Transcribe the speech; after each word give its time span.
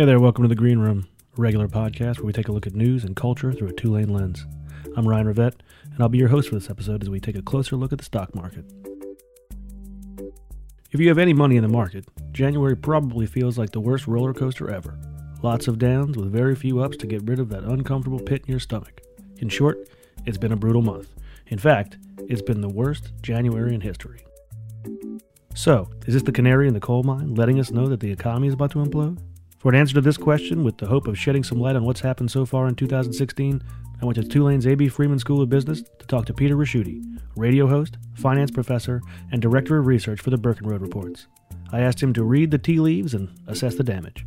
Hey 0.00 0.06
there, 0.06 0.18
welcome 0.18 0.44
to 0.44 0.48
the 0.48 0.54
Green 0.54 0.78
Room, 0.78 1.06
a 1.36 1.40
regular 1.42 1.68
podcast 1.68 2.16
where 2.16 2.24
we 2.24 2.32
take 2.32 2.48
a 2.48 2.52
look 2.52 2.66
at 2.66 2.74
news 2.74 3.04
and 3.04 3.14
culture 3.14 3.52
through 3.52 3.68
a 3.68 3.72
Tulane 3.74 4.08
lens. 4.08 4.46
I'm 4.96 5.06
Ryan 5.06 5.26
Rivette, 5.26 5.60
and 5.84 6.00
I'll 6.00 6.08
be 6.08 6.16
your 6.16 6.30
host 6.30 6.48
for 6.48 6.54
this 6.54 6.70
episode 6.70 7.02
as 7.02 7.10
we 7.10 7.20
take 7.20 7.36
a 7.36 7.42
closer 7.42 7.76
look 7.76 7.92
at 7.92 7.98
the 7.98 8.04
stock 8.06 8.34
market. 8.34 8.64
If 10.90 11.00
you 11.00 11.08
have 11.08 11.18
any 11.18 11.34
money 11.34 11.56
in 11.56 11.62
the 11.62 11.68
market, 11.68 12.06
January 12.32 12.74
probably 12.74 13.26
feels 13.26 13.58
like 13.58 13.72
the 13.72 13.80
worst 13.80 14.06
roller 14.06 14.32
coaster 14.32 14.70
ever. 14.70 14.98
Lots 15.42 15.68
of 15.68 15.78
downs 15.78 16.16
with 16.16 16.32
very 16.32 16.54
few 16.56 16.80
ups 16.80 16.96
to 16.96 17.06
get 17.06 17.28
rid 17.28 17.38
of 17.38 17.50
that 17.50 17.64
uncomfortable 17.64 18.20
pit 18.20 18.44
in 18.46 18.52
your 18.52 18.58
stomach. 18.58 19.02
In 19.36 19.50
short, 19.50 19.86
it's 20.24 20.38
been 20.38 20.52
a 20.52 20.56
brutal 20.56 20.80
month. 20.80 21.14
In 21.48 21.58
fact, 21.58 21.98
it's 22.20 22.40
been 22.40 22.62
the 22.62 22.70
worst 22.70 23.12
January 23.20 23.74
in 23.74 23.82
history. 23.82 24.24
So, 25.54 25.90
is 26.06 26.14
this 26.14 26.22
the 26.22 26.32
canary 26.32 26.68
in 26.68 26.72
the 26.72 26.80
coal 26.80 27.02
mine 27.02 27.34
letting 27.34 27.60
us 27.60 27.70
know 27.70 27.86
that 27.88 28.00
the 28.00 28.10
economy 28.10 28.48
is 28.48 28.54
about 28.54 28.70
to 28.70 28.78
implode? 28.78 29.18
For 29.60 29.68
an 29.68 29.74
answer 29.74 29.92
to 29.96 30.00
this 30.00 30.16
question, 30.16 30.64
with 30.64 30.78
the 30.78 30.86
hope 30.86 31.06
of 31.06 31.18
shedding 31.18 31.44
some 31.44 31.60
light 31.60 31.76
on 31.76 31.84
what's 31.84 32.00
happened 32.00 32.30
so 32.30 32.46
far 32.46 32.66
in 32.66 32.74
2016, 32.74 33.62
I 34.00 34.04
went 34.06 34.16
to 34.16 34.24
Tulane's 34.24 34.66
A.B. 34.66 34.88
Freeman 34.88 35.18
School 35.18 35.42
of 35.42 35.50
Business 35.50 35.82
to 35.82 36.06
talk 36.06 36.24
to 36.26 36.32
Peter 36.32 36.56
Ricchiuti, 36.56 37.20
radio 37.36 37.66
host, 37.66 37.98
finance 38.14 38.50
professor, 38.50 39.02
and 39.30 39.42
director 39.42 39.76
of 39.76 39.84
research 39.84 40.22
for 40.22 40.30
the 40.30 40.38
Burkenroad 40.38 40.80
Reports. 40.80 41.26
I 41.72 41.80
asked 41.80 42.02
him 42.02 42.14
to 42.14 42.24
read 42.24 42.50
the 42.50 42.56
tea 42.56 42.80
leaves 42.80 43.12
and 43.12 43.28
assess 43.48 43.74
the 43.74 43.84
damage. 43.84 44.24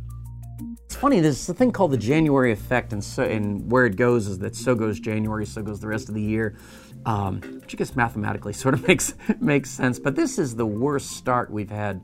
It's 0.84 0.94
funny, 0.94 1.18
there's 1.18 1.48
a 1.48 1.54
thing 1.54 1.72
called 1.72 1.90
the 1.90 1.98
January 1.98 2.52
effect, 2.52 2.92
and, 2.92 3.02
so, 3.02 3.24
and 3.24 3.68
where 3.68 3.86
it 3.86 3.96
goes 3.96 4.28
is 4.28 4.38
that 4.38 4.54
so 4.54 4.76
goes 4.76 5.00
January, 5.00 5.46
so 5.46 5.62
goes 5.62 5.80
the 5.80 5.88
rest 5.88 6.08
of 6.08 6.14
the 6.14 6.22
year, 6.22 6.56
um, 7.06 7.40
which 7.60 7.74
I 7.74 7.76
guess 7.76 7.96
mathematically 7.96 8.52
sort 8.52 8.74
of 8.74 8.86
makes, 8.86 9.14
makes 9.40 9.70
sense. 9.70 9.98
But 9.98 10.14
this 10.14 10.38
is 10.38 10.54
the 10.54 10.66
worst 10.66 11.10
start 11.10 11.50
we've 11.50 11.70
had 11.70 12.02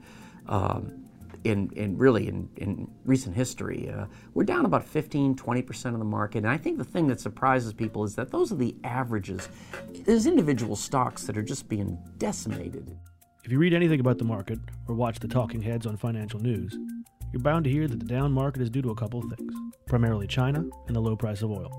um, 0.48 1.00
in, 1.44 1.70
in 1.74 1.96
really 1.96 2.28
in, 2.28 2.48
in 2.56 2.90
recent 3.04 3.34
history. 3.34 3.90
Uh, 3.90 4.06
we're 4.34 4.44
down 4.44 4.64
about 4.64 4.84
15, 4.84 5.34
20% 5.34 5.92
of 5.92 5.98
the 5.98 6.04
market. 6.04 6.38
And 6.38 6.48
I 6.48 6.56
think 6.56 6.78
the 6.78 6.84
thing 6.84 7.06
that 7.08 7.20
surprises 7.20 7.72
people 7.72 8.04
is 8.04 8.14
that 8.16 8.30
those 8.30 8.52
are 8.52 8.56
the 8.56 8.74
averages. 8.84 9.48
There's 10.04 10.26
individual 10.26 10.76
stocks 10.76 11.24
that 11.24 11.36
are 11.36 11.42
just 11.42 11.68
being 11.68 11.98
decimated. 12.18 12.96
If 13.44 13.50
you 13.50 13.58
read 13.58 13.72
anything 13.72 14.00
about 14.00 14.18
the 14.18 14.24
market 14.24 14.58
or 14.86 14.94
watch 14.94 15.18
the 15.18 15.28
talking 15.28 15.62
heads 15.62 15.86
on 15.86 15.96
financial 15.96 16.40
news, 16.40 16.78
you're 17.32 17.40
bound 17.40 17.64
to 17.64 17.70
hear 17.70 17.88
that 17.88 17.98
the 17.98 18.06
down 18.06 18.32
market 18.32 18.60
is 18.60 18.70
due 18.70 18.82
to 18.82 18.90
a 18.90 18.94
couple 18.94 19.20
of 19.20 19.32
things 19.32 19.54
primarily 19.86 20.26
China 20.26 20.64
and 20.86 20.94
the 20.94 21.00
low 21.00 21.16
price 21.16 21.42
of 21.42 21.50
oil. 21.50 21.70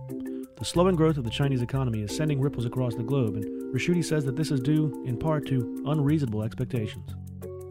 The 0.58 0.66
slowing 0.66 0.96
growth 0.96 1.18
of 1.18 1.24
the 1.24 1.30
Chinese 1.30 1.62
economy 1.62 2.02
is 2.02 2.16
sending 2.16 2.42
ripples 2.42 2.66
across 2.66 2.94
the 2.94 3.04
globe, 3.04 3.36
and 3.36 3.74
Ricchiuti 3.74 4.04
says 4.04 4.26
that 4.26 4.36
this 4.36 4.52
is 4.52 4.60
due, 4.60 5.02
in 5.08 5.18
part, 5.18 5.48
to 5.48 5.84
unreasonable 5.88 6.44
expectations. 6.44 7.16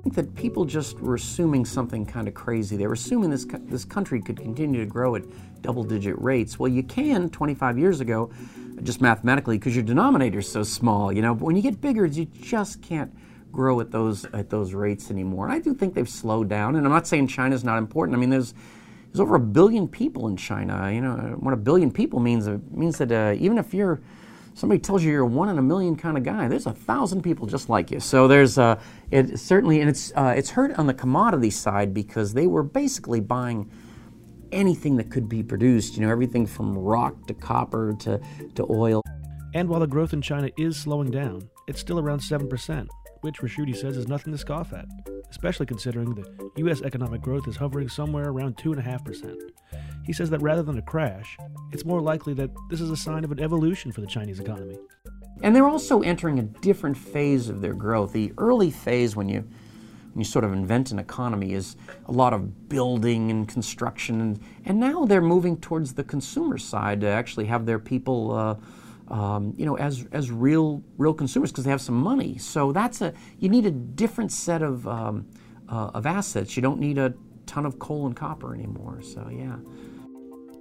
I 0.00 0.02
think 0.02 0.14
that 0.14 0.34
people 0.34 0.64
just 0.64 0.98
were 0.98 1.16
assuming 1.16 1.66
something 1.66 2.06
kind 2.06 2.26
of 2.26 2.32
crazy. 2.32 2.74
They 2.74 2.86
were 2.86 2.94
assuming 2.94 3.28
this 3.28 3.44
this 3.64 3.84
country 3.84 4.22
could 4.22 4.38
continue 4.38 4.80
to 4.80 4.86
grow 4.86 5.14
at 5.14 5.24
double-digit 5.60 6.18
rates. 6.18 6.58
Well, 6.58 6.72
you 6.72 6.82
can 6.82 7.28
25 7.28 7.78
years 7.78 8.00
ago, 8.00 8.30
just 8.82 9.02
mathematically, 9.02 9.58
because 9.58 9.76
your 9.76 9.84
denominator 9.84 10.38
is 10.38 10.50
so 10.50 10.62
small. 10.62 11.12
You 11.12 11.20
know, 11.20 11.34
but 11.34 11.44
when 11.44 11.54
you 11.54 11.60
get 11.60 11.82
bigger, 11.82 12.06
you 12.06 12.24
just 12.24 12.80
can't 12.80 13.14
grow 13.52 13.78
at 13.80 13.90
those 13.90 14.24
at 14.32 14.48
those 14.48 14.72
rates 14.72 15.10
anymore. 15.10 15.44
And 15.44 15.52
I 15.52 15.58
do 15.58 15.74
think 15.74 15.92
they've 15.92 16.08
slowed 16.08 16.48
down. 16.48 16.76
And 16.76 16.86
I'm 16.86 16.92
not 16.92 17.06
saying 17.06 17.26
China's 17.26 17.62
not 17.62 17.76
important. 17.76 18.16
I 18.16 18.20
mean, 18.20 18.30
there's 18.30 18.54
there's 19.12 19.20
over 19.20 19.34
a 19.34 19.40
billion 19.40 19.86
people 19.86 20.28
in 20.28 20.36
China. 20.38 20.90
You 20.90 21.02
know, 21.02 21.36
what 21.40 21.52
a 21.52 21.58
billion 21.58 21.90
people 21.90 22.20
means 22.20 22.48
means 22.70 22.96
that 22.96 23.12
uh, 23.12 23.34
even 23.38 23.58
if 23.58 23.74
you're 23.74 24.00
somebody 24.60 24.78
tells 24.78 25.02
you 25.02 25.10
you're 25.10 25.22
a 25.22 25.26
one 25.26 25.48
in 25.48 25.58
a 25.58 25.62
million 25.62 25.96
kind 25.96 26.18
of 26.18 26.22
guy, 26.22 26.46
there's 26.46 26.66
a 26.66 26.72
thousand 26.72 27.22
people 27.22 27.46
just 27.46 27.68
like 27.70 27.90
you. 27.90 27.98
So 27.98 28.28
there's 28.28 28.58
uh, 28.58 28.78
it 29.10 29.38
certainly, 29.38 29.80
and 29.80 29.88
it's 29.88 30.12
uh, 30.14 30.34
it's 30.36 30.50
hurt 30.50 30.78
on 30.78 30.86
the 30.86 30.94
commodity 30.94 31.50
side 31.50 31.94
because 31.94 32.34
they 32.34 32.46
were 32.46 32.62
basically 32.62 33.20
buying 33.20 33.70
anything 34.52 34.96
that 34.96 35.10
could 35.10 35.28
be 35.28 35.42
produced. 35.42 35.96
You 35.96 36.02
know, 36.02 36.10
everything 36.10 36.46
from 36.46 36.76
rock 36.76 37.26
to 37.26 37.34
copper 37.34 37.94
to 38.00 38.20
to 38.54 38.66
oil. 38.70 39.02
And 39.54 39.68
while 39.68 39.80
the 39.80 39.86
growth 39.86 40.12
in 40.12 40.22
China 40.22 40.50
is 40.56 40.76
slowing 40.76 41.10
down, 41.10 41.48
it's 41.66 41.80
still 41.80 41.98
around 41.98 42.20
seven 42.20 42.46
percent, 42.48 42.88
which 43.22 43.38
Ricchiuti 43.38 43.74
says 43.74 43.96
is 43.96 44.06
nothing 44.06 44.32
to 44.32 44.38
scoff 44.38 44.72
at, 44.72 44.86
especially 45.30 45.66
considering 45.66 46.14
the 46.14 46.50
U.S. 46.56 46.82
economic 46.82 47.20
growth 47.20 47.48
is 47.48 47.56
hovering 47.56 47.88
somewhere 47.88 48.28
around 48.28 48.58
two 48.58 48.72
and 48.72 48.80
a 48.80 48.84
half 48.84 49.04
percent. 49.04 49.40
He 50.04 50.12
says 50.12 50.30
that 50.30 50.42
rather 50.42 50.62
than 50.62 50.78
a 50.78 50.82
crash, 50.82 51.38
it's 51.72 51.84
more 51.84 52.00
likely 52.00 52.34
that 52.34 52.50
this 52.68 52.80
is 52.80 52.90
a 52.90 52.96
sign 52.96 53.24
of 53.24 53.32
an 53.32 53.40
evolution 53.40 53.92
for 53.92 54.00
the 54.00 54.06
Chinese 54.06 54.40
economy. 54.40 54.78
And 55.42 55.54
they're 55.54 55.68
also 55.68 56.02
entering 56.02 56.38
a 56.38 56.42
different 56.42 56.96
phase 56.96 57.48
of 57.48 57.60
their 57.60 57.74
growth. 57.74 58.12
The 58.12 58.32
early 58.38 58.70
phase, 58.70 59.16
when 59.16 59.28
you 59.28 59.48
when 60.12 60.22
you 60.22 60.24
sort 60.24 60.44
of 60.44 60.52
invent 60.52 60.90
an 60.90 60.98
economy, 60.98 61.52
is 61.52 61.76
a 62.06 62.12
lot 62.12 62.32
of 62.32 62.68
building 62.68 63.30
and 63.30 63.46
construction, 63.46 64.20
and, 64.20 64.40
and 64.64 64.80
now 64.80 65.04
they're 65.04 65.20
moving 65.20 65.56
towards 65.56 65.94
the 65.94 66.02
consumer 66.02 66.58
side 66.58 67.00
to 67.02 67.06
actually 67.06 67.44
have 67.46 67.64
their 67.64 67.78
people, 67.78 68.32
uh, 68.32 68.56
um, 69.10 69.54
you 69.56 69.66
know, 69.66 69.76
as 69.76 70.06
as 70.12 70.30
real 70.30 70.82
real 70.96 71.12
consumers 71.12 71.50
because 71.50 71.64
they 71.64 71.70
have 71.70 71.80
some 71.80 71.96
money. 71.96 72.38
So 72.38 72.72
that's 72.72 73.00
a 73.00 73.12
you 73.38 73.48
need 73.48 73.66
a 73.66 73.70
different 73.70 74.32
set 74.32 74.62
of 74.62 74.86
um, 74.86 75.28
uh, 75.68 75.90
of 75.94 76.06
assets. 76.06 76.56
You 76.56 76.62
don't 76.62 76.78
need 76.78 76.98
a 76.98 77.12
ton 77.46 77.66
of 77.66 77.78
coal 77.78 78.06
and 78.06 78.14
copper 78.14 78.54
anymore. 78.54 79.02
So 79.02 79.28
yeah. 79.30 79.56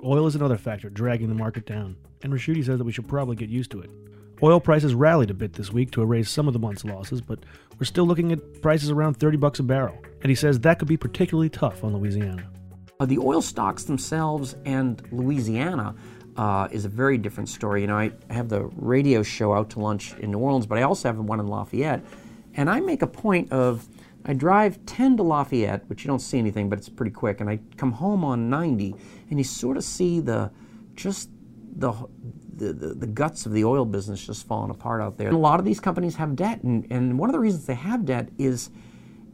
Oil 0.04 0.26
is 0.28 0.36
another 0.36 0.58
factor 0.58 0.90
dragging 0.90 1.28
the 1.28 1.36
market 1.36 1.66
down, 1.66 1.96
and 2.24 2.32
Ricchiuti 2.32 2.66
says 2.66 2.78
that 2.78 2.86
we 2.86 2.92
should 2.92 3.08
probably 3.08 3.36
get 3.36 3.50
used 3.50 3.70
to 3.72 3.82
it. 3.82 3.90
Oil 4.42 4.62
prices 4.62 4.94
rallied 4.96 5.30
a 5.30 5.34
bit 5.34 5.52
this 5.54 5.74
week 5.74 5.92
to 5.92 6.02
erase 6.02 6.30
some 6.30 6.48
of 6.48 6.54
the 6.54 6.60
month's 6.60 6.86
losses, 6.86 7.20
but 7.20 7.40
we're 7.78 7.86
still 7.86 8.08
looking 8.08 8.32
at 8.32 8.62
prices 8.62 8.90
around 8.90 9.16
30 9.16 9.36
bucks 9.36 9.60
a 9.60 9.64
barrel, 9.64 9.98
and 10.22 10.30
he 10.30 10.36
says 10.36 10.58
that 10.62 10.80
could 10.80 10.88
be 10.88 10.96
particularly 10.96 11.50
tough 11.50 11.84
on 11.84 11.94
Louisiana. 11.94 12.50
Uh, 13.02 13.06
the 13.06 13.18
oil 13.18 13.42
stocks 13.42 13.84
themselves 13.84 14.56
and 14.66 15.02
Louisiana 15.12 15.96
uh, 16.40 16.70
is 16.72 16.86
a 16.86 16.90
very 16.90 17.18
different 17.18 17.50
story. 17.50 17.82
You 17.82 17.88
know, 17.88 17.98
I 17.98 18.14
have 18.30 18.48
the 18.48 18.70
radio 18.78 19.22
show 19.22 19.54
out 19.54 19.70
to 19.72 19.82
lunch 19.82 20.14
in 20.20 20.32
New 20.32 20.38
Orleans, 20.38 20.66
but 20.66 20.78
I 20.78 20.84
also 20.84 21.10
have 21.10 21.18
one 21.18 21.42
in 21.42 21.48
Lafayette, 21.48 22.02
and 22.54 22.70
I 22.70 22.80
make 22.80 23.02
a 23.02 23.08
point 23.08 23.52
of 23.52 23.86
I 24.24 24.34
drive 24.34 24.80
10 24.86 25.18
to 25.18 25.24
Lafayette, 25.24 25.84
which 25.90 26.06
you 26.06 26.08
don't 26.08 26.22
see 26.22 26.38
anything, 26.38 26.70
but 26.70 26.80
it's 26.80 26.88
pretty 26.88 27.12
quick, 27.12 27.42
and 27.42 27.50
I 27.50 27.60
come 27.76 27.92
home 27.92 28.24
on 28.24 28.50
90, 28.50 28.96
and 29.30 29.38
you 29.38 29.44
sort 29.44 29.76
of 29.76 29.84
see 29.84 30.22
the 30.22 30.50
just 30.96 31.30
the 31.76 31.92
the, 32.56 32.74
the, 32.74 33.08
guts 33.08 33.46
of 33.46 33.54
the 33.54 33.64
oil 33.64 33.86
business 33.86 34.26
just 34.26 34.46
falling 34.46 34.70
apart 34.70 35.02
out 35.02 35.18
there. 35.18 35.28
And 35.28 35.36
a 35.38 35.40
lot 35.40 35.60
of 35.60 35.66
these 35.66 35.80
companies 35.80 36.18
have 36.18 36.36
debt, 36.36 36.62
and, 36.64 36.86
and 36.90 37.18
one 37.18 37.30
of 37.30 37.34
the 37.34 37.40
reasons 37.40 37.66
they 37.66 37.76
have 37.76 38.06
debt 38.06 38.30
is 38.38 38.70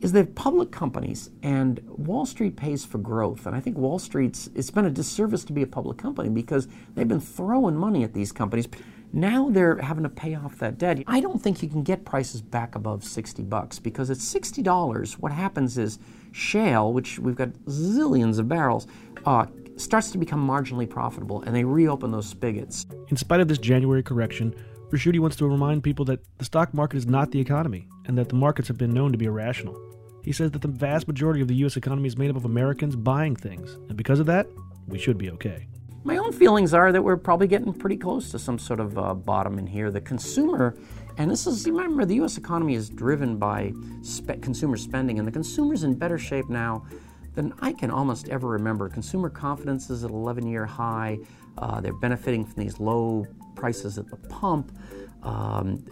is 0.02 0.12
they're 0.12 0.26
public 0.26 0.72
companies, 0.72 1.30
and 1.44 1.80
Wall 1.88 2.26
Street 2.26 2.56
pays 2.56 2.86
for 2.86 2.98
growth. 2.98 3.46
And 3.46 3.56
I 3.56 3.60
think 3.60 3.78
Wall 3.78 4.00
Street's 4.00 4.50
it's 4.56 4.72
been 4.72 4.86
a 4.86 4.90
disservice 4.90 5.44
to 5.46 5.54
be 5.54 5.62
a 5.62 5.68
public 5.68 5.98
company 5.98 6.30
because 6.30 6.68
they've 6.94 7.08
been 7.08 7.20
throwing 7.20 7.76
money 7.76 8.04
at 8.04 8.14
these 8.14 8.32
companies. 8.32 8.68
Now 9.14 9.50
they're 9.50 9.78
having 9.78 10.04
to 10.04 10.10
pay 10.10 10.36
off 10.36 10.60
that 10.60 10.78
debt. 10.78 11.02
I 11.08 11.22
don't 11.22 11.42
think 11.42 11.64
you 11.64 11.70
can 11.70 11.84
get 11.84 12.04
prices 12.04 12.42
back 12.42 12.76
above 12.76 13.04
60 13.04 13.44
bucks 13.44 13.80
because 13.80 14.10
at 14.10 14.18
$60, 14.18 15.14
what 15.14 15.32
happens 15.32 15.78
is 15.78 16.00
shale, 16.34 16.92
which 16.92 17.18
we've 17.20 17.36
got 17.36 17.50
zillions 17.68 18.40
of 18.40 18.50
barrels, 18.50 18.88
uh, 19.26 19.46
starts 19.78 20.12
to 20.12 20.18
become 20.18 20.46
marginally 20.46 20.90
profitable 20.90 21.42
and 21.44 21.56
they 21.56 21.64
reopen 21.64 22.12
those 22.12 22.28
spigots. 22.28 22.88
In 23.10 23.16
spite 23.16 23.40
of 23.40 23.48
this 23.48 23.58
January 23.58 24.04
correction, 24.04 24.54
Ricchiuti 24.92 25.20
wants 25.20 25.36
to 25.38 25.48
remind 25.48 25.84
people 25.84 26.06
that 26.06 26.20
the 26.38 26.46
stock 26.46 26.74
market 26.74 26.98
is 26.98 27.08
not 27.08 27.32
the 27.32 27.40
economy 27.40 27.88
and 28.06 28.18
that 28.18 28.30
the 28.30 28.36
markets 28.36 28.68
have 28.68 28.78
been 28.78 28.94
known 28.94 29.12
to 29.12 29.18
be 29.18 29.26
irrational. 29.26 29.80
He 30.24 30.32
says 30.32 30.52
that 30.52 30.62
the 30.62 30.68
vast 30.68 31.08
majority 31.08 31.42
of 31.42 31.48
the 31.48 31.56
U.S. 31.56 31.78
economy 31.78 32.08
is 32.08 32.18
made 32.18 32.30
up 32.30 32.36
of 32.36 32.46
Americans 32.46 32.96
buying 32.96 33.36
things, 33.36 33.74
and 33.74 33.96
because 33.96 34.20
of 34.20 34.26
that, 34.26 34.48
we 34.88 34.98
should 34.98 35.18
be 35.18 35.30
okay. 35.32 35.68
My 36.04 36.18
own 36.18 36.32
feelings 36.32 36.74
are 36.74 36.92
that 36.92 37.02
we're 37.02 37.18
probably 37.18 37.48
getting 37.48 37.74
pretty 37.74 37.98
close 37.98 38.30
to 38.32 38.40
some 38.40 38.60
sort 38.60 38.80
of 38.80 38.98
uh, 38.98 39.14
bottom 39.16 39.58
in 39.58 39.66
here. 39.66 39.90
The 39.90 40.02
consumer, 40.02 40.76
and 41.18 41.30
this 41.32 41.48
is, 41.48 41.66
remember, 41.66 42.06
the 42.06 42.16
U.S. 42.16 42.38
economy 42.38 42.76
is 42.76 42.90
driven 42.90 43.38
by 43.38 43.74
spe- 44.04 44.42
consumer 44.42 44.78
spending, 44.78 45.18
and 45.18 45.28
the 45.28 45.32
consumer's 45.32 45.84
in 45.84 45.96
better 45.96 46.20
shape 46.20 46.48
now 46.50 46.86
than 47.34 47.54
I 47.60 47.74
can 47.74 47.90
almost 47.92 48.30
ever 48.30 48.48
remember. 48.48 48.88
Consumer 48.90 49.30
confidence 49.30 49.90
is 49.90 50.04
at 50.04 50.12
11 50.12 50.48
year 50.48 50.66
high. 50.66 51.18
Uh, 51.58 51.82
they're 51.82 51.94
benefiting 51.94 52.46
from 52.46 52.64
these 52.64 52.80
low 52.80 53.26
prices 53.56 53.98
at 53.98 54.08
the 54.08 54.18
pump. 54.30 54.78
Um, 55.24 55.84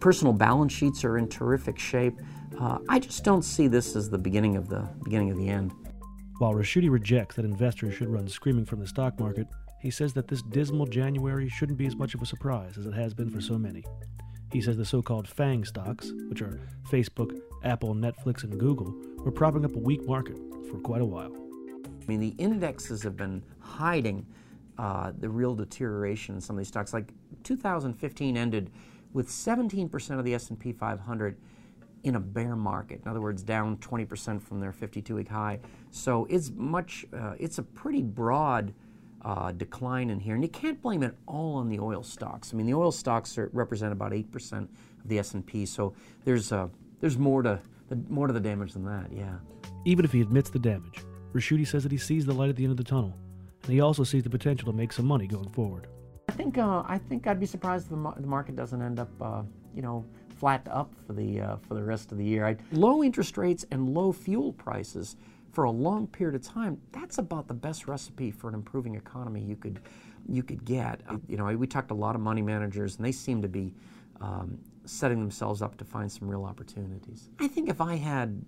personal 0.00 0.32
balance 0.32 0.72
sheets 0.72 1.04
are 1.04 1.18
in 1.18 1.28
terrific 1.28 1.78
shape. 1.78 2.14
Uh, 2.60 2.78
I 2.88 2.98
just 2.98 3.24
don't 3.24 3.42
see 3.42 3.66
this 3.68 3.96
as 3.96 4.08
the 4.08 4.18
beginning 4.18 4.56
of 4.56 4.68
the 4.68 4.88
beginning 5.04 5.30
of 5.30 5.36
the 5.36 5.48
end. 5.48 5.72
While 6.38 6.54
Ricchiuti 6.54 6.90
rejects 6.90 7.36
that 7.36 7.44
investors 7.44 7.94
should 7.94 8.08
run 8.08 8.28
screaming 8.28 8.66
from 8.66 8.80
the 8.80 8.86
stock 8.86 9.18
market, 9.18 9.46
he 9.80 9.90
says 9.90 10.12
that 10.14 10.28
this 10.28 10.42
dismal 10.42 10.86
January 10.86 11.48
shouldn't 11.48 11.78
be 11.78 11.86
as 11.86 11.96
much 11.96 12.14
of 12.14 12.22
a 12.22 12.26
surprise 12.26 12.78
as 12.78 12.86
it 12.86 12.94
has 12.94 13.14
been 13.14 13.30
for 13.30 13.40
so 13.40 13.58
many. 13.58 13.84
He 14.52 14.60
says 14.60 14.76
the 14.76 14.84
so 14.84 15.02
called 15.02 15.28
FANG 15.28 15.64
stocks, 15.64 16.12
which 16.28 16.42
are 16.42 16.60
Facebook, 16.90 17.38
Apple, 17.64 17.94
Netflix, 17.94 18.44
and 18.44 18.58
Google, 18.58 18.94
were 19.18 19.32
propping 19.32 19.64
up 19.64 19.74
a 19.74 19.78
weak 19.78 20.06
market 20.06 20.36
for 20.70 20.78
quite 20.78 21.00
a 21.02 21.06
while. 21.06 21.34
I 21.84 22.04
mean, 22.06 22.20
the 22.20 22.34
indexes 22.38 23.02
have 23.02 23.16
been 23.16 23.42
hiding 23.58 24.26
uh, 24.78 25.12
the 25.18 25.28
real 25.28 25.54
deterioration 25.54 26.34
in 26.34 26.40
some 26.40 26.56
of 26.56 26.58
these 26.58 26.68
stocks. 26.68 26.92
Like 26.92 27.12
2015 27.44 28.36
ended 28.36 28.70
with 29.12 29.28
17% 29.28 30.18
of 30.18 30.24
the 30.24 30.34
S&P 30.34 30.72
500 30.72 31.36
in 32.04 32.14
a 32.14 32.20
bear 32.20 32.54
market. 32.54 33.00
In 33.04 33.10
other 33.10 33.20
words, 33.20 33.42
down 33.42 33.76
20% 33.78 34.40
from 34.40 34.60
their 34.60 34.72
52-week 34.72 35.28
high. 35.28 35.58
So 35.90 36.26
it's 36.30 36.52
much. 36.54 37.04
Uh, 37.12 37.34
it's 37.38 37.58
a 37.58 37.62
pretty 37.62 38.02
broad 38.02 38.72
uh, 39.22 39.50
decline 39.52 40.10
in 40.10 40.20
here, 40.20 40.34
and 40.34 40.44
you 40.44 40.48
can't 40.48 40.80
blame 40.80 41.02
it 41.02 41.16
all 41.26 41.56
on 41.56 41.68
the 41.68 41.80
oil 41.80 42.04
stocks. 42.04 42.52
I 42.52 42.56
mean, 42.56 42.66
the 42.66 42.74
oil 42.74 42.92
stocks 42.92 43.36
are, 43.38 43.50
represent 43.52 43.92
about 43.92 44.12
8% 44.12 44.52
of 44.62 44.68
the 45.06 45.18
S&P. 45.18 45.66
So 45.66 45.94
there's 46.24 46.52
uh, 46.52 46.68
there's 47.00 47.18
more 47.18 47.42
to 47.42 47.60
the, 47.88 47.96
more 48.08 48.28
to 48.28 48.32
the 48.32 48.40
damage 48.40 48.72
than 48.72 48.84
that. 48.84 49.10
Yeah. 49.12 49.34
Even 49.84 50.04
if 50.04 50.12
he 50.12 50.20
admits 50.20 50.50
the 50.50 50.58
damage, 50.58 51.04
Ricchiuti 51.32 51.66
says 51.66 51.82
that 51.82 51.92
he 51.92 51.98
sees 51.98 52.24
the 52.24 52.32
light 52.32 52.50
at 52.50 52.56
the 52.56 52.64
end 52.64 52.70
of 52.70 52.76
the 52.76 52.84
tunnel, 52.84 53.14
and 53.66 53.74
he 53.74 53.80
also 53.80 54.04
sees 54.04 54.22
the 54.22 54.30
potential 54.30 54.70
to 54.70 54.76
make 54.76 54.92
some 54.92 55.06
money 55.06 55.26
going 55.26 55.50
forward. 55.50 55.88
I 56.28 56.32
think 56.32 56.58
uh, 56.58 56.82
I 56.86 56.98
think 56.98 57.26
I'd 57.26 57.40
be 57.40 57.46
surprised 57.46 57.86
if 57.86 57.90
the, 57.90 58.12
the 58.18 58.26
market 58.26 58.56
doesn't 58.56 58.80
end 58.80 58.98
up, 58.98 59.10
uh, 59.20 59.42
you 59.74 59.82
know, 59.82 60.04
flat 60.38 60.66
up 60.70 60.94
for 61.06 61.12
the 61.12 61.40
uh, 61.40 61.56
for 61.66 61.74
the 61.74 61.82
rest 61.82 62.12
of 62.12 62.18
the 62.18 62.24
year. 62.24 62.46
I, 62.46 62.56
low 62.72 63.02
interest 63.02 63.36
rates 63.36 63.64
and 63.70 63.88
low 63.88 64.12
fuel 64.12 64.52
prices 64.52 65.16
for 65.52 65.64
a 65.64 65.70
long 65.70 66.06
period 66.06 66.34
of 66.34 66.42
time. 66.42 66.80
That's 66.92 67.18
about 67.18 67.48
the 67.48 67.54
best 67.54 67.88
recipe 67.88 68.30
for 68.30 68.48
an 68.48 68.54
improving 68.54 68.94
economy 68.94 69.40
you 69.40 69.56
could 69.56 69.80
you 70.28 70.42
could 70.42 70.64
get. 70.64 71.00
Uh, 71.08 71.16
you 71.28 71.36
know, 71.36 71.46
we 71.56 71.66
talked 71.66 71.88
to 71.88 71.94
a 71.94 71.96
lot 71.96 72.14
of 72.14 72.20
money 72.20 72.42
managers, 72.42 72.96
and 72.96 73.04
they 73.04 73.12
seem 73.12 73.42
to 73.42 73.48
be 73.48 73.74
um, 74.20 74.58
setting 74.84 75.20
themselves 75.20 75.62
up 75.62 75.76
to 75.78 75.84
find 75.84 76.10
some 76.10 76.28
real 76.28 76.44
opportunities. 76.44 77.30
I 77.40 77.48
think 77.48 77.68
if 77.68 77.80
I 77.80 77.96
had 77.96 78.44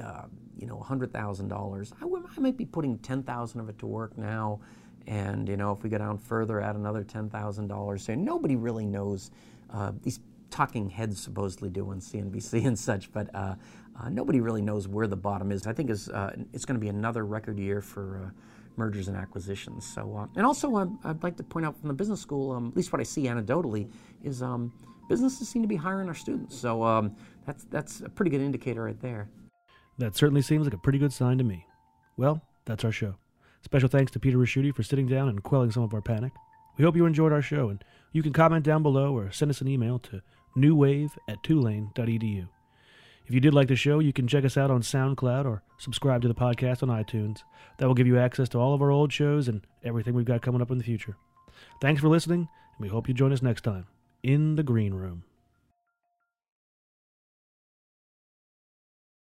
uh, 0.00 0.22
you 0.58 0.66
know, 0.66 0.84
$100,000, 0.88 1.92
I, 2.00 2.04
I 2.36 2.40
might 2.40 2.56
be 2.56 2.64
putting 2.64 2.98
10,000 2.98 3.60
of 3.60 3.68
it 3.68 3.78
to 3.78 3.86
work 3.86 4.16
now. 4.18 4.60
And, 5.06 5.48
you 5.48 5.56
know, 5.56 5.72
if 5.72 5.82
we 5.82 5.88
go 5.88 5.98
down 5.98 6.18
further, 6.18 6.60
add 6.60 6.76
another 6.76 7.02
$10,000. 7.02 8.00
So 8.00 8.14
nobody 8.14 8.56
really 8.56 8.84
knows. 8.84 9.30
Uh, 9.72 9.92
these 10.02 10.20
talking 10.50 10.88
heads 10.88 11.20
supposedly 11.20 11.68
do 11.68 11.90
on 11.90 12.00
CNBC 12.00 12.64
and 12.66 12.78
such, 12.78 13.12
but 13.12 13.34
uh, 13.34 13.54
uh, 14.00 14.08
nobody 14.08 14.40
really 14.40 14.62
knows 14.62 14.88
where 14.88 15.06
the 15.06 15.16
bottom 15.16 15.52
is. 15.52 15.66
I 15.66 15.72
think 15.72 15.90
is 15.90 16.08
uh, 16.08 16.34
it's 16.52 16.64
going 16.64 16.76
to 16.76 16.80
be 16.80 16.88
another 16.88 17.24
record 17.24 17.58
year 17.58 17.80
for 17.80 18.24
uh, 18.24 18.30
mergers 18.76 19.08
and 19.08 19.16
acquisitions. 19.16 19.86
So, 19.86 20.16
uh, 20.16 20.26
and 20.36 20.46
also, 20.46 20.76
um, 20.76 20.98
I'd 21.04 21.22
like 21.22 21.36
to 21.36 21.42
point 21.42 21.66
out 21.66 21.78
from 21.78 21.88
the 21.88 21.94
business 21.94 22.20
school, 22.20 22.52
um, 22.52 22.68
at 22.68 22.76
least 22.76 22.92
what 22.92 23.00
I 23.00 23.04
see 23.04 23.24
anecdotally, 23.24 23.90
is 24.22 24.42
um, 24.42 24.72
businesses 25.08 25.48
seem 25.48 25.62
to 25.62 25.68
be 25.68 25.76
hiring 25.76 26.08
our 26.08 26.14
students. 26.14 26.56
So 26.56 26.82
um, 26.84 27.16
that's 27.46 27.64
that's 27.64 28.00
a 28.00 28.08
pretty 28.08 28.30
good 28.30 28.40
indicator 28.40 28.84
right 28.84 29.00
there. 29.00 29.28
That 29.98 30.16
certainly 30.16 30.42
seems 30.42 30.64
like 30.64 30.74
a 30.74 30.78
pretty 30.78 30.98
good 30.98 31.12
sign 31.12 31.38
to 31.38 31.44
me. 31.44 31.66
Well, 32.16 32.42
that's 32.64 32.84
our 32.84 32.92
show. 32.92 33.16
Special 33.62 33.88
thanks 33.88 34.12
to 34.12 34.20
Peter 34.20 34.38
Ricchiuti 34.38 34.74
for 34.74 34.82
sitting 34.82 35.06
down 35.06 35.28
and 35.28 35.42
quelling 35.42 35.72
some 35.72 35.82
of 35.82 35.92
our 35.92 36.00
panic. 36.00 36.32
We 36.76 36.84
hope 36.84 36.96
you 36.96 37.06
enjoyed 37.06 37.32
our 37.32 37.42
show, 37.42 37.68
and 37.68 37.82
you 38.12 38.22
can 38.22 38.32
comment 38.32 38.64
down 38.64 38.84
below 38.84 39.16
or 39.16 39.32
send 39.32 39.50
us 39.50 39.60
an 39.60 39.68
email 39.68 39.98
to 40.00 40.22
newwave 40.56 41.10
at 41.28 41.42
tulane.edu. 41.42 42.48
If 43.26 43.34
you 43.34 43.40
did 43.40 43.52
like 43.52 43.68
the 43.68 43.76
show, 43.76 43.98
you 43.98 44.12
can 44.12 44.26
check 44.26 44.44
us 44.44 44.56
out 44.56 44.70
on 44.70 44.80
SoundCloud 44.80 45.44
or 45.44 45.62
subscribe 45.76 46.22
to 46.22 46.28
the 46.28 46.34
podcast 46.34 46.82
on 46.82 46.88
iTunes. 46.88 47.42
That 47.78 47.86
will 47.86 47.94
give 47.94 48.06
you 48.06 48.18
access 48.18 48.48
to 48.50 48.58
all 48.58 48.74
of 48.74 48.80
our 48.80 48.90
old 48.90 49.12
shows 49.12 49.48
and 49.48 49.66
everything 49.84 50.14
we've 50.14 50.24
got 50.24 50.40
coming 50.40 50.62
up 50.62 50.70
in 50.70 50.78
the 50.78 50.84
future. 50.84 51.16
Thanks 51.82 52.00
for 52.00 52.08
listening, 52.08 52.48
and 52.78 52.80
we 52.80 52.88
hope 52.88 53.08
you 53.08 53.14
join 53.14 53.32
us 53.32 53.42
next 53.42 53.64
time 53.64 53.86
in 54.22 54.56
the 54.56 54.62
Green 54.62 54.94
Room. 54.94 55.24